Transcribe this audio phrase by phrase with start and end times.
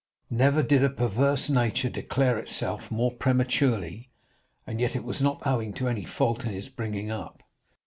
[0.31, 4.09] Never did a perverse nature declare itself more prematurely,
[4.65, 7.43] and yet it was not owing to any fault in his bringing up.